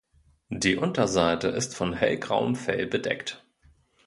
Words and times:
Die 0.49 0.77
Unterseite 0.77 1.49
ist 1.49 1.75
von 1.75 1.93
hellgrauem 1.93 2.55
Fell 2.55 2.87
bedeckt. 2.87 3.45